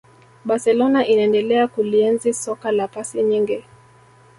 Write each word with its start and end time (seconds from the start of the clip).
barcelona 0.45 1.05
inaendelea 1.07 1.67
kulienzi 1.67 2.33
soka 2.33 2.71
la 2.71 2.87
pasi 2.87 3.23
nyingi 3.23 3.63